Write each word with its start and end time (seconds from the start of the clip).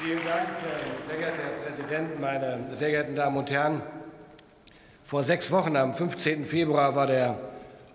Vielen 0.00 0.24
Dank, 0.24 0.48
sehr 1.08 1.16
geehrter 1.16 1.42
Herr 1.42 1.64
Präsident, 1.64 2.20
meine 2.20 2.58
sehr 2.72 2.90
geehrten 2.90 3.14
Damen 3.14 3.36
und 3.36 3.50
Herren. 3.50 3.82
Vor 5.04 5.22
sechs 5.22 5.52
Wochen, 5.52 5.76
am 5.76 5.94
15. 5.94 6.44
Februar, 6.44 6.96
war 6.96 7.06
der 7.06 7.38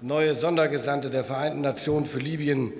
neue 0.02 0.36
Sondergesandte 0.36 1.10
der 1.10 1.25
Vereinten 1.25 1.61
Nationen 1.61 2.05
für 2.05 2.20
Libyen, 2.20 2.71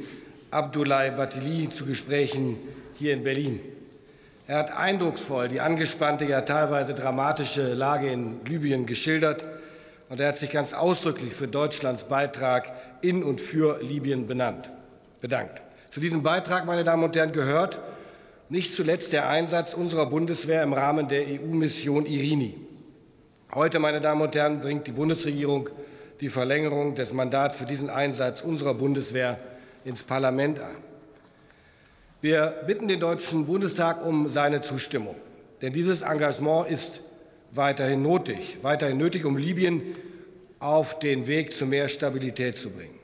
Abdoulaye 0.52 1.12
Batili, 1.12 1.68
zu 1.68 1.86
Gesprächen 1.86 2.58
hier 2.96 3.14
in 3.14 3.24
Berlin. 3.24 3.60
Er 4.48 4.58
hat 4.58 4.76
eindrucksvoll 4.76 5.50
die 5.50 5.60
angespannte, 5.60 6.26
ja 6.26 6.42
teilweise 6.42 6.94
dramatische 6.94 7.74
Lage 7.74 8.10
in 8.10 8.44
Libyen 8.46 8.86
geschildert 8.86 9.46
und 10.08 10.20
er 10.20 10.30
hat 10.30 10.38
sich 10.38 10.50
ganz 10.50 10.74
ausdrücklich 10.74 11.36
für 11.36 11.48
Deutschlands 11.48 12.06
Beitrag 12.06 12.72
in 13.02 13.24
und 13.24 13.42
für 13.42 13.80
Libyen 13.84 14.26
benannt, 14.26 14.72
bedankt. 15.22 15.62
Zu 15.90 16.00
diesem 16.00 16.24
Beitrag, 16.24 16.66
meine 16.66 16.84
Damen 16.84 17.04
und 17.04 17.16
Herren, 17.16 17.32
gehört 17.32 17.80
nicht 18.50 18.74
zuletzt 18.74 19.14
der 19.14 19.28
Einsatz 19.30 19.74
unserer 19.74 20.08
Bundeswehr 20.08 20.64
im 20.64 20.74
Rahmen 20.74 21.08
der 21.08 21.24
EU-Mission 21.28 22.06
Irini. 22.06 22.58
Heute, 23.54 23.80
meine 23.80 24.02
Damen 24.02 24.22
und 24.22 24.36
Herren, 24.36 24.60
bringt 24.60 24.88
die 24.88 24.92
Bundesregierung 24.92 25.70
die 26.20 26.30
Verlängerung 26.30 26.96
des 26.96 27.14
Mandats 27.14 27.58
für 27.58 27.66
diesen 27.66 27.90
Einsatz 27.90 28.42
unserer 28.42 28.74
Bundeswehr 28.74 29.40
ins 29.86 30.04
Parlament 30.04 30.60
ein. 30.60 30.76
Wir 32.22 32.64
bitten 32.68 32.88
den 32.88 33.00
Deutschen 33.00 33.46
Bundestag 33.46 34.06
um 34.06 34.28
seine 34.28 34.62
Zustimmung, 34.62 35.16
denn 35.62 35.72
dieses 35.72 36.02
Engagement 36.02 36.70
ist 36.70 37.02
weiterhin 37.52 38.02
nötig, 38.02 38.58
weiterhin 38.62 38.98
nötig, 38.98 39.24
um 39.26 39.38
Libyen 39.38 39.96
auf 40.60 41.00
den 41.00 41.28
Weg 41.28 41.54
zu 41.54 41.66
mehr 41.66 41.88
Stabilität 41.88 42.58
zu 42.58 42.70
bringen. 42.70 42.99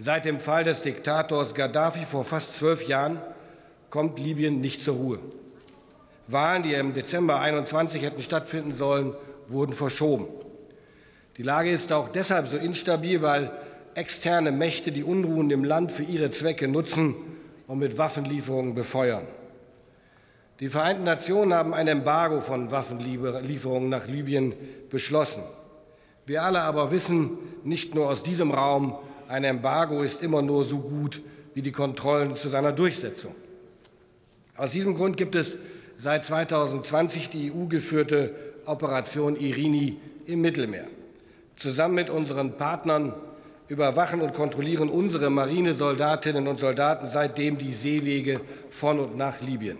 Seit 0.00 0.24
dem 0.24 0.38
Fall 0.38 0.62
des 0.62 0.82
Diktators 0.82 1.54
Gaddafi 1.54 2.06
vor 2.06 2.24
fast 2.24 2.54
zwölf 2.54 2.86
Jahren 2.86 3.20
kommt 3.90 4.20
Libyen 4.20 4.60
nicht 4.60 4.80
zur 4.80 4.94
Ruhe. 4.94 5.18
Wahlen, 6.28 6.62
die 6.62 6.74
im 6.74 6.92
Dezember 6.92 7.40
21 7.40 8.02
hätten 8.02 8.22
stattfinden 8.22 8.74
sollen, 8.74 9.14
wurden 9.48 9.72
verschoben. 9.72 10.28
Die 11.36 11.42
Lage 11.42 11.70
ist 11.70 11.92
auch 11.92 12.08
deshalb 12.08 12.46
so 12.46 12.56
instabil, 12.56 13.22
weil 13.22 13.50
externe 13.94 14.52
Mächte 14.52 14.92
die 14.92 15.02
Unruhen 15.02 15.50
im 15.50 15.64
Land 15.64 15.90
für 15.90 16.04
ihre 16.04 16.30
Zwecke 16.30 16.68
nutzen 16.68 17.16
und 17.66 17.78
mit 17.80 17.98
Waffenlieferungen 17.98 18.74
befeuern. 18.74 19.26
Die 20.60 20.68
Vereinten 20.68 21.04
Nationen 21.04 21.54
haben 21.54 21.74
ein 21.74 21.88
Embargo 21.88 22.40
von 22.40 22.70
Waffenlieferungen 22.70 23.88
nach 23.88 24.06
Libyen 24.06 24.54
beschlossen. 24.90 25.42
Wir 26.24 26.44
alle 26.44 26.62
aber 26.62 26.92
wissen, 26.92 27.38
nicht 27.64 27.94
nur 27.94 28.08
aus 28.08 28.22
diesem 28.22 28.52
Raum, 28.52 28.96
ein 29.28 29.44
Embargo 29.44 30.02
ist 30.02 30.22
immer 30.22 30.42
nur 30.42 30.64
so 30.64 30.78
gut 30.78 31.22
wie 31.54 31.62
die 31.62 31.72
Kontrollen 31.72 32.34
zu 32.34 32.48
seiner 32.48 32.72
Durchsetzung. 32.72 33.34
Aus 34.56 34.72
diesem 34.72 34.94
Grund 34.94 35.16
gibt 35.16 35.34
es 35.34 35.56
seit 35.98 36.24
2020 36.24 37.28
die 37.28 37.52
EU-geführte 37.52 38.34
Operation 38.64 39.36
Irini 39.36 39.98
im 40.26 40.40
Mittelmeer. 40.40 40.86
Zusammen 41.56 41.94
mit 41.94 42.10
unseren 42.10 42.56
Partnern 42.56 43.14
überwachen 43.68 44.22
und 44.22 44.32
kontrollieren 44.32 44.88
unsere 44.88 45.28
Marinesoldatinnen 45.30 46.48
und 46.48 46.58
Soldaten 46.58 47.06
seitdem 47.08 47.58
die 47.58 47.72
Seewege 47.72 48.40
von 48.70 48.98
und 48.98 49.16
nach 49.16 49.42
Libyen. 49.42 49.78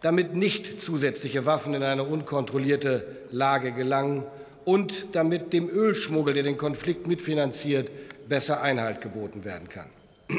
Damit 0.00 0.34
nicht 0.34 0.82
zusätzliche 0.82 1.46
Waffen 1.46 1.74
in 1.74 1.82
eine 1.82 2.02
unkontrollierte 2.02 3.06
Lage 3.30 3.72
gelangen 3.72 4.24
und 4.64 5.06
damit 5.12 5.52
dem 5.52 5.68
Ölschmuggel, 5.68 6.34
der 6.34 6.42
den 6.42 6.56
Konflikt 6.56 7.06
mitfinanziert, 7.06 7.90
besser 8.28 8.62
Einhalt 8.62 9.00
geboten 9.00 9.44
werden 9.44 9.68
kann. 9.68 9.88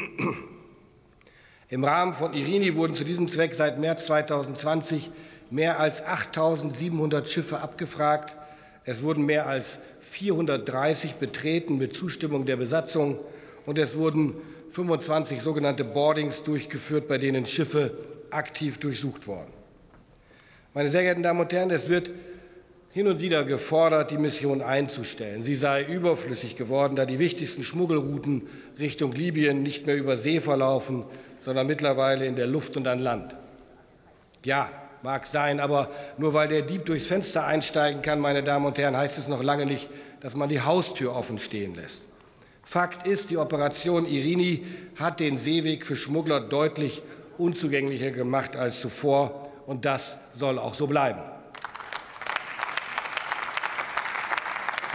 Im 1.68 1.84
Rahmen 1.84 2.14
von 2.14 2.32
Irini 2.32 2.76
wurden 2.76 2.94
zu 2.94 3.04
diesem 3.04 3.28
Zweck 3.28 3.54
seit 3.54 3.78
März 3.78 4.06
2020 4.06 5.10
mehr 5.50 5.80
als 5.80 6.04
8.700 6.04 7.26
Schiffe 7.26 7.60
abgefragt. 7.60 8.36
Es 8.84 9.02
wurden 9.02 9.24
mehr 9.24 9.46
als 9.46 9.78
430 10.00 11.14
betreten 11.14 11.78
mit 11.78 11.94
Zustimmung 11.94 12.46
der 12.46 12.56
Besatzung 12.56 13.18
und 13.64 13.78
es 13.78 13.96
wurden 13.96 14.34
25 14.70 15.42
sogenannte 15.42 15.84
Boardings 15.84 16.44
durchgeführt, 16.44 17.08
bei 17.08 17.18
denen 17.18 17.46
Schiffe 17.46 17.96
aktiv 18.30 18.78
durchsucht 18.78 19.26
wurden. 19.26 19.52
Meine 20.74 20.90
sehr 20.90 21.02
geehrten 21.02 21.22
Damen 21.22 21.40
und 21.40 21.52
Herren, 21.52 21.70
es 21.70 21.88
wird 21.88 22.10
hin 22.96 23.08
und 23.08 23.20
wieder 23.20 23.44
gefordert, 23.44 24.10
die 24.10 24.16
Mission 24.16 24.62
einzustellen. 24.62 25.42
Sie 25.42 25.54
sei 25.54 25.84
überflüssig 25.84 26.56
geworden, 26.56 26.96
da 26.96 27.04
die 27.04 27.18
wichtigsten 27.18 27.62
Schmuggelrouten 27.62 28.48
Richtung 28.78 29.12
Libyen 29.12 29.62
nicht 29.62 29.84
mehr 29.84 29.98
über 29.98 30.16
See 30.16 30.40
verlaufen, 30.40 31.04
sondern 31.38 31.66
mittlerweile 31.66 32.24
in 32.24 32.36
der 32.36 32.46
Luft 32.46 32.74
und 32.74 32.86
an 32.86 32.98
Land. 32.98 33.36
Ja, 34.44 34.70
mag 35.02 35.26
sein, 35.26 35.60
aber 35.60 35.90
nur 36.16 36.32
weil 36.32 36.48
der 36.48 36.62
Dieb 36.62 36.86
durchs 36.86 37.08
Fenster 37.08 37.44
einsteigen 37.44 38.00
kann, 38.00 38.18
meine 38.18 38.42
Damen 38.42 38.64
und 38.64 38.78
Herren, 38.78 38.96
heißt 38.96 39.18
es 39.18 39.28
noch 39.28 39.42
lange 39.42 39.66
nicht, 39.66 39.90
dass 40.20 40.34
man 40.34 40.48
die 40.48 40.62
Haustür 40.62 41.14
offen 41.14 41.38
stehen 41.38 41.74
lässt. 41.74 42.08
Fakt 42.64 43.06
ist, 43.06 43.28
die 43.28 43.36
Operation 43.36 44.06
Irini 44.06 44.64
hat 44.98 45.20
den 45.20 45.36
Seeweg 45.36 45.84
für 45.84 45.96
Schmuggler 45.96 46.40
deutlich 46.40 47.02
unzugänglicher 47.36 48.10
gemacht 48.10 48.56
als 48.56 48.80
zuvor, 48.80 49.50
und 49.66 49.84
das 49.84 50.16
soll 50.32 50.58
auch 50.58 50.74
so 50.74 50.86
bleiben. 50.86 51.35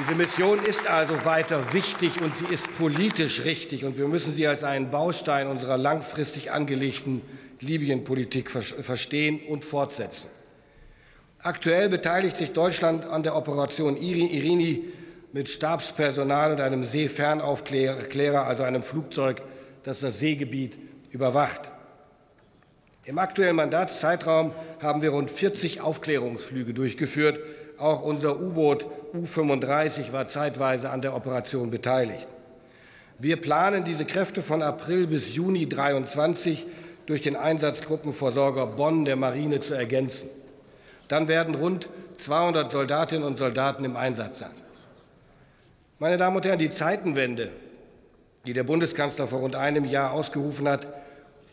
Diese 0.02 0.16
Mission 0.16 0.58
ist 0.58 0.88
also 0.88 1.26
weiter 1.26 1.74
wichtig 1.74 2.24
und 2.24 2.34
sie 2.34 2.52
ist 2.52 2.74
politisch 2.74 3.44
richtig 3.44 3.86
und 3.86 4.00
wir 4.00 4.08
müssen 4.08 4.32
sie 4.32 4.48
als 4.48 4.64
einen 4.64 4.90
Baustein 4.90 5.46
unserer 5.46 5.78
langfristig 5.78 6.52
angelegten 6.52 7.22
Libyenpolitik 7.60 8.50
verstehen 8.50 9.42
und 9.48 9.64
fortsetzen. 9.64 10.28
Aktuell 11.44 11.88
beteiligt 11.88 12.36
sich 12.36 12.52
Deutschland 12.52 13.06
an 13.06 13.22
der 13.22 13.36
Operation 13.36 13.96
Irini 13.96 14.86
mit 15.34 15.50
Stabspersonal 15.50 16.54
und 16.54 16.62
einem 16.62 16.84
Seefernaufklärer, 16.84 18.48
also 18.48 18.64
einem 18.64 18.82
Flugzeug, 18.82 19.44
das 19.84 20.00
das 20.00 20.18
Seegebiet 20.18 20.80
überwacht. 21.12 21.70
Im 23.06 23.18
aktuellen 23.18 23.56
Mandatszeitraum 23.56 24.54
haben 24.80 25.02
wir 25.02 25.10
rund 25.10 25.32
40 25.32 25.82
Aufklärungsflüge 25.82 26.74
durchgeführt. 26.76 27.40
Auch 27.80 28.04
unser 28.04 28.40
U-Boot 28.40 28.86
U-35 29.14 30.12
war 30.12 30.28
zeitweise 30.28 30.92
an 30.92 31.02
der 31.02 31.16
Operation 31.16 31.72
beteiligt. 31.72 32.28
Wir 33.18 33.42
planen, 33.42 33.84
diese 33.84 34.06
Kräfte 34.06 34.44
von 34.44 34.62
April 34.62 35.08
bis 35.08 35.34
Juni 35.34 35.68
23 35.68 36.68
durch 37.08 37.24
den 37.24 37.36
Einsatzgruppenversorger 37.36 38.68
Bonn 38.68 39.06
der 39.06 39.16
Marine 39.16 39.60
zu 39.62 39.74
ergänzen. 39.74 40.30
Dann 41.08 41.28
werden 41.28 41.56
rund 41.56 41.90
200 42.18 42.72
Soldatinnen 42.72 43.24
und 43.24 43.40
Soldaten 43.40 43.84
im 43.84 43.96
Einsatz 43.96 44.40
sein. 44.40 44.54
Meine 45.98 46.18
Damen 46.18 46.36
und 46.36 46.46
Herren, 46.46 46.60
die 46.60 46.70
Zeitenwende, 46.70 47.50
die 48.46 48.54
der 48.54 48.64
Bundeskanzler 48.64 49.28
vor 49.28 49.40
rund 49.40 49.56
einem 49.56 49.86
Jahr 49.86 50.12
ausgerufen 50.12 50.70
hat, 50.70 50.88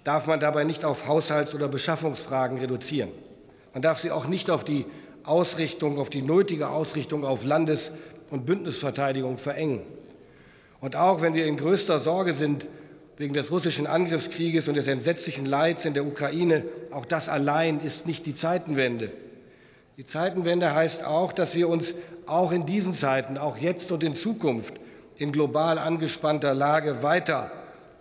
darf 0.04 0.26
man 0.26 0.40
dabei 0.40 0.64
nicht 0.64 0.84
auf 0.84 1.06
Haushalts- 1.06 1.54
oder 1.54 1.68
Beschaffungsfragen 1.68 2.58
reduzieren. 2.58 3.10
Man 3.72 3.82
darf 3.82 4.00
sie 4.00 4.10
auch 4.10 4.26
nicht 4.26 4.50
auf 4.50 4.64
die 4.64 4.86
Ausrichtung, 5.24 5.98
auf 5.98 6.10
die 6.10 6.22
nötige 6.22 6.70
Ausrichtung 6.70 7.24
auf 7.24 7.44
Landes- 7.44 7.92
und 8.30 8.46
Bündnisverteidigung 8.46 9.38
verengen. 9.38 9.82
Und 10.80 10.96
auch 10.96 11.20
wenn 11.20 11.34
wir 11.34 11.46
in 11.46 11.56
größter 11.56 11.98
Sorge 11.98 12.32
sind 12.32 12.66
wegen 13.16 13.34
des 13.34 13.50
russischen 13.50 13.86
Angriffskrieges 13.86 14.68
und 14.68 14.74
des 14.74 14.86
entsetzlichen 14.86 15.44
Leids 15.44 15.84
in 15.84 15.94
der 15.94 16.06
Ukraine, 16.06 16.64
auch 16.92 17.04
das 17.04 17.28
allein 17.28 17.80
ist 17.80 18.06
nicht 18.06 18.26
die 18.26 18.34
Zeitenwende. 18.34 19.12
Die 19.96 20.06
Zeitenwende 20.06 20.74
heißt 20.74 21.04
auch, 21.04 21.32
dass 21.32 21.56
wir 21.56 21.68
uns 21.68 21.94
auch 22.26 22.52
in 22.52 22.64
diesen 22.64 22.94
Zeiten, 22.94 23.36
auch 23.36 23.56
jetzt 23.56 23.90
und 23.90 24.04
in 24.04 24.14
Zukunft, 24.14 24.74
in 25.16 25.32
global 25.32 25.78
angespannter 25.78 26.54
Lage 26.54 27.02
weiter 27.02 27.50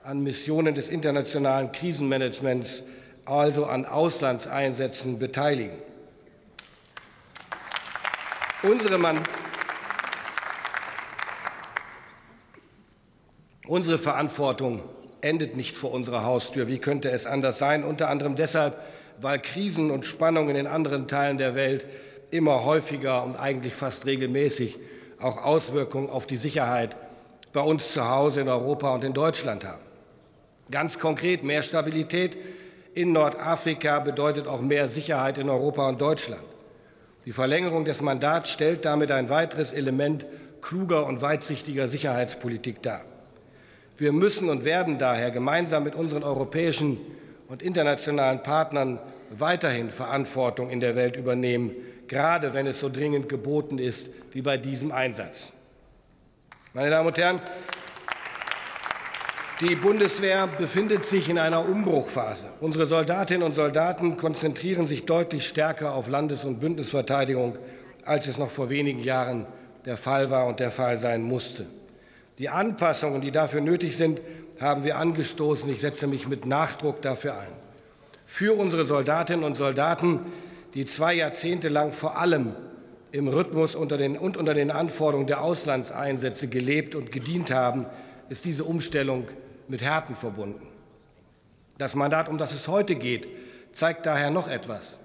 an 0.08 0.24
Missionen 0.24 0.74
des 0.74 0.88
internationalen 0.88 1.74
Krisenmanagements, 1.74 2.84
also 3.26 3.66
an 3.66 3.86
Auslandseinsätzen 3.86 5.20
beteiligen. 5.20 5.76
Unsere, 8.64 8.98
Mann 8.98 9.20
Unsere 13.68 14.00
Verantwortung 14.00 14.82
endet 15.20 15.58
nicht 15.58 15.78
vor 15.78 15.92
unserer 15.92 16.24
Haustür. 16.24 16.70
Wie 16.70 16.78
könnte 16.78 17.10
es 17.10 17.26
anders 17.26 17.58
sein? 17.58 17.84
Unter 17.84 18.08
anderem 18.08 18.38
deshalb, 18.38 18.80
weil 19.20 19.40
Krisen 19.40 19.92
und 19.92 20.06
Spannungen 20.06 20.56
in 20.56 20.68
anderen 20.68 21.10
Teilen 21.10 21.38
der 21.38 21.54
Welt 21.54 21.86
immer 22.32 22.64
häufiger 22.64 23.26
und 23.26 23.36
eigentlich 23.36 23.76
fast 23.76 24.06
regelmäßig 24.06 24.80
auch 25.20 25.44
Auswirkungen 25.44 26.10
auf 26.10 26.26
die 26.28 26.38
Sicherheit 26.38 26.96
bei 27.52 27.60
uns 27.62 27.92
zu 27.92 28.08
Hause 28.08 28.40
in 28.40 28.48
Europa 28.48 28.94
und 28.94 29.04
in 29.04 29.12
Deutschland 29.12 29.66
haben. 29.66 29.87
Ganz 30.70 31.00
konkret, 31.00 31.44
mehr 31.44 31.64
Stabilität 31.64 32.38
in 32.94 33.12
Nordafrika 33.14 34.00
bedeutet 34.00 34.48
auch 34.48 34.62
mehr 34.62 34.88
Sicherheit 34.90 35.38
in 35.38 35.50
Europa 35.50 35.88
und 35.88 36.02
Deutschland. 36.02 36.44
Die 37.26 37.32
Verlängerung 37.32 37.86
des 37.86 38.02
Mandats 38.02 38.52
stellt 38.52 38.86
damit 38.86 39.12
ein 39.12 39.30
weiteres 39.30 39.74
Element 39.74 40.26
kluger 40.62 41.06
und 41.06 41.22
weitsichtiger 41.22 41.88
Sicherheitspolitik 41.88 42.82
dar. 42.82 43.02
Wir 43.98 44.12
müssen 44.12 44.50
und 44.50 44.66
werden 44.66 44.98
daher 44.98 45.32
gemeinsam 45.32 45.84
mit 45.84 45.96
unseren 45.96 46.24
europäischen 46.24 46.98
und 47.48 47.62
internationalen 47.62 48.44
Partnern 48.44 49.00
weiterhin 49.30 49.90
Verantwortung 49.90 50.70
in 50.70 50.80
der 50.80 50.96
Welt 50.96 51.16
übernehmen, 51.16 51.72
gerade 52.08 52.54
wenn 52.54 52.68
es 52.68 52.80
so 52.80 52.90
dringend 52.90 53.30
geboten 53.30 53.80
ist 53.80 54.10
wie 54.32 54.42
bei 54.42 54.58
diesem 54.58 54.92
Einsatz. 54.92 55.52
Meine 56.74 56.90
Damen 56.90 57.08
und 57.08 57.18
Herren, 57.18 57.42
die 59.60 59.76
Bundeswehr 59.76 60.46
befindet 60.46 61.04
sich 61.06 61.30
in 61.30 61.40
einer 61.40 61.68
Umbruchphase. 61.68 62.48
Unsere 62.62 62.86
Soldatinnen 62.86 63.42
und 63.42 63.56
Soldaten 63.56 64.16
konzentrieren 64.16 64.86
sich 64.86 65.06
deutlich 65.06 65.48
stärker 65.48 65.94
auf 65.94 66.08
Landes- 66.08 66.44
und 66.44 66.60
Bündnisverteidigung, 66.60 67.58
als 68.06 68.28
es 68.28 68.38
noch 68.38 68.52
vor 68.52 68.70
wenigen 68.70 69.00
Jahren 69.00 69.48
der 69.86 69.98
Fall 69.98 70.30
war 70.30 70.46
und 70.46 70.60
der 70.60 70.70
Fall 70.70 71.00
sein 71.00 71.24
musste. 71.24 71.66
Die 72.38 72.50
Anpassungen, 72.50 73.22
die 73.22 73.32
dafür 73.32 73.62
nötig 73.62 73.98
sind, 73.98 74.22
haben 74.60 74.84
wir 74.84 74.98
angestoßen. 74.98 75.70
Ich 75.72 75.82
setze 75.82 76.06
mich 76.06 76.28
mit 76.28 76.46
Nachdruck 76.46 77.02
dafür 77.02 77.40
ein. 77.40 77.52
Für 78.28 78.56
unsere 78.56 78.86
Soldatinnen 78.86 79.44
und 79.44 79.58
Soldaten, 79.58 80.20
die 80.76 80.86
zwei 80.86 81.16
Jahrzehnte 81.16 81.70
lang 81.70 81.94
vor 81.94 82.18
allem 82.18 82.54
im 83.12 83.28
Rhythmus 83.28 83.74
unter 83.74 83.98
den, 83.98 84.18
und 84.18 84.38
unter 84.38 84.54
den 84.54 84.70
Anforderungen 84.70 85.26
der 85.26 85.42
Auslandseinsätze 85.42 86.48
gelebt 86.48 86.94
und 86.94 87.12
gedient 87.12 87.52
haben, 87.52 87.88
ist 88.30 88.46
diese 88.46 88.64
Umstellung 88.64 89.28
mit 89.68 89.82
Härten 89.82 90.16
verbunden. 90.16 90.68
Das 91.78 91.96
Mandat, 91.96 92.30
um 92.30 92.38
das 92.38 92.54
es 92.54 92.68
heute 92.68 92.96
geht, 92.96 93.28
zeigt 93.74 94.06
daher 94.06 94.30
noch 94.30 94.50
etwas. 94.50 95.00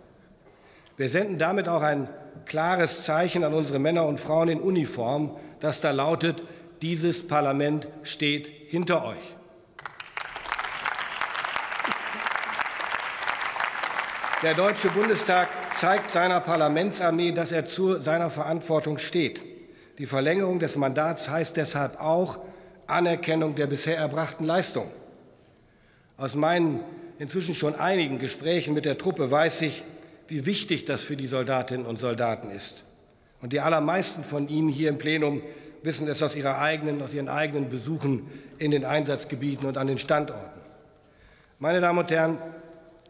Wir 0.96 1.08
senden 1.08 1.38
damit 1.38 1.68
auch 1.68 1.82
ein 1.82 2.08
klares 2.46 3.02
Zeichen 3.02 3.44
an 3.44 3.54
unsere 3.54 3.78
Männer 3.78 4.06
und 4.06 4.20
Frauen 4.20 4.48
in 4.48 4.60
Uniform, 4.60 5.36
das 5.60 5.80
da 5.80 5.90
lautet, 5.90 6.42
dieses 6.80 7.26
Parlament 7.26 7.88
steht 8.02 8.46
hinter 8.46 9.04
euch. 9.04 9.36
Der 14.42 14.54
Deutsche 14.54 14.88
Bundestag 14.90 15.48
zeigt 15.74 16.10
seiner 16.10 16.40
Parlamentsarmee, 16.40 17.30
dass 17.30 17.52
er 17.52 17.64
zu 17.64 18.00
seiner 18.00 18.28
Verantwortung 18.28 18.98
steht. 18.98 19.40
Die 19.98 20.06
Verlängerung 20.06 20.58
des 20.58 20.76
Mandats 20.76 21.28
heißt 21.28 21.56
deshalb 21.56 22.00
auch, 22.00 22.38
Anerkennung 22.92 23.54
der 23.54 23.66
bisher 23.66 23.96
erbrachten 23.96 24.44
Leistung. 24.44 24.90
Aus 26.16 26.34
meinen 26.34 26.80
inzwischen 27.18 27.54
schon 27.54 27.74
einigen 27.74 28.18
Gesprächen 28.18 28.74
mit 28.74 28.84
der 28.84 28.98
Truppe 28.98 29.30
weiß 29.30 29.62
ich, 29.62 29.84
wie 30.28 30.46
wichtig 30.46 30.84
das 30.84 31.00
für 31.00 31.16
die 31.16 31.26
Soldatinnen 31.26 31.86
und 31.86 32.00
Soldaten 32.00 32.50
ist. 32.50 32.82
Und 33.40 33.52
die 33.52 33.60
allermeisten 33.60 34.24
von 34.24 34.48
Ihnen 34.48 34.68
hier 34.68 34.88
im 34.88 34.98
Plenum 34.98 35.42
wissen 35.82 36.06
es 36.06 36.22
aus, 36.22 36.36
ihrer 36.36 36.58
eigenen, 36.58 37.02
aus 37.02 37.12
ihren 37.12 37.28
eigenen 37.28 37.68
Besuchen 37.68 38.30
in 38.58 38.70
den 38.70 38.84
Einsatzgebieten 38.84 39.66
und 39.66 39.76
an 39.78 39.88
den 39.88 39.98
Standorten. 39.98 40.60
Meine 41.58 41.80
Damen 41.80 41.98
und 41.98 42.10
Herren, 42.10 42.38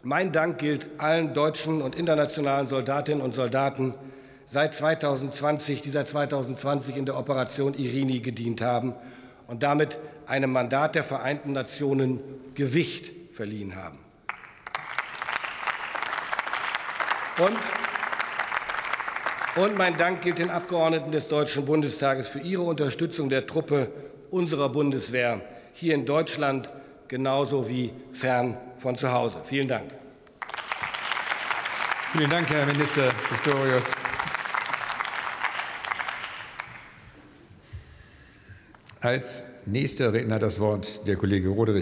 mein 0.03 0.33
Dank 0.33 0.59
gilt 0.59 0.87
allen 0.99 1.35
deutschen 1.35 1.83
und 1.83 1.95
internationalen 1.95 2.67
Soldatinnen 2.67 3.23
und 3.23 3.35
Soldaten 3.35 3.95
seit 4.47 4.75
2020, 4.75 5.83
die 5.83 5.91
seit 5.91 6.09
2020 6.09 6.97
in 6.97 7.07
der 7.07 7.17
Operation 7.17 7.75
Irini 7.75 8.21
gedient 8.21 8.61
haben 8.61 8.95
und 9.53 9.63
damit 9.63 9.99
einem 10.27 10.51
Mandat 10.51 10.95
der 10.95 11.05
Vereinten 11.05 11.53
Nationen 11.53 12.21
Gewicht 12.55 13.13
verliehen 13.35 13.77
haben. 13.77 13.99
Und, 17.37 17.59
und 19.63 19.77
mein 19.77 19.99
Dank 19.99 20.23
gilt 20.23 20.39
den 20.39 20.49
Abgeordneten 20.49 21.13
des 21.13 21.29
Deutschen 21.29 21.67
Bundestages 21.67 22.29
für 22.29 22.41
ihre 22.41 22.63
Unterstützung 22.63 23.29
der 23.29 23.47
Truppe 23.47 23.93
unserer 24.31 24.71
Bundeswehr 24.71 25.43
hier 25.75 25.95
in 25.97 26.07
Deutschland 26.07 26.71
genauso 27.09 27.69
wie 27.69 27.93
fern 28.13 28.57
von 28.79 28.97
zu 28.97 29.13
Hause. 29.13 29.37
Vielen 29.45 29.69
Dank. 29.69 29.91
Vielen 32.15 32.31
Dank, 32.31 32.49
Herr 32.49 32.65
Minister 32.65 33.11
Pistorius. 33.29 34.02
Als 39.03 39.43
nächster 39.67 40.13
Redner 40.13 40.37
hat 40.37 40.43
das 40.43 40.61
Wort 40.61 41.09
der 41.09 41.17
Kollege 41.17 41.49
Roderich. 41.49 41.81